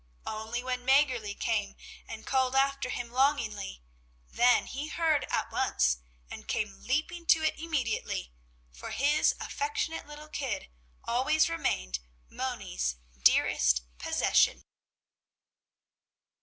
[0.25, 1.75] Only when Mäggerli came
[2.07, 3.83] and called after him longingly,
[4.31, 8.33] then he heard at once and came leaping to it immediately,
[8.73, 10.71] for his affectionate little kid
[11.03, 14.63] always remained Moni's dearest possession.